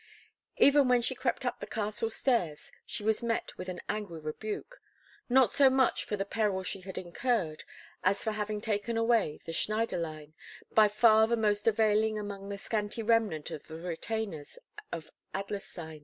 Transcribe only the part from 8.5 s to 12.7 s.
taken away the Schneiderlein, by far the most availing among the